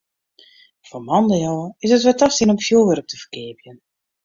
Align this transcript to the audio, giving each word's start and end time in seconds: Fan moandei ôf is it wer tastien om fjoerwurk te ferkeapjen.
Fan 0.89 1.03
moandei 1.07 1.43
ôf 1.53 1.65
is 1.85 1.91
it 1.95 2.05
wer 2.05 2.17
tastien 2.19 2.53
om 2.53 2.61
fjoerwurk 2.65 3.07
te 3.07 3.15
ferkeapjen. 3.21 3.77